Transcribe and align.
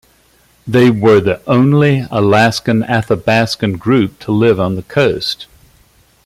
They 0.65 0.89
were 0.89 1.19
the 1.21 1.43
only 1.47 2.07
Alaskan 2.09 2.81
Athabaskan 2.81 3.77
group 3.77 4.17
to 4.21 4.31
live 4.31 4.59
on 4.59 4.73
the 4.75 4.81
coast. 4.81 5.45